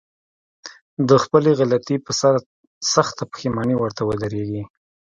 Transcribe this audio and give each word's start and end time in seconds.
د 1.09 1.09
خپلې 1.23 1.49
غلطي 1.59 1.95
په 2.05 2.11
سر 2.19 2.33
سخته 2.93 3.23
پښېماني 3.31 3.75
ورته 3.77 4.01
ودرېږي. 4.09 4.63